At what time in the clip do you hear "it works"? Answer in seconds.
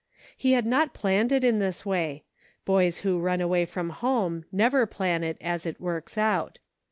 5.67-6.17